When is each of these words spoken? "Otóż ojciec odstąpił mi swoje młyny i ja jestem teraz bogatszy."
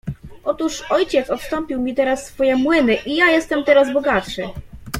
"Otóż 0.43 0.83
ojciec 0.89 1.29
odstąpił 1.29 1.81
mi 1.81 1.95
swoje 2.15 2.55
młyny 2.55 2.97
i 3.05 3.15
ja 3.15 3.25
jestem 3.25 3.63
teraz 3.63 3.93
bogatszy." 3.93 4.43